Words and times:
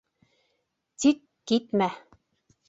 Тик 1.03 1.21
китмә. 1.53 1.91